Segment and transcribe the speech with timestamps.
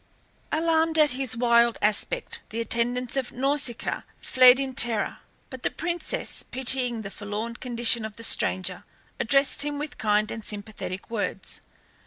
[0.51, 5.19] Alarmed at his wild aspect the attendants of Nausicaa fled in terror;
[5.51, 8.83] but the princess, pitying the forlorn condition of the stranger,
[9.19, 11.61] addressed him with kind and sympathetic words.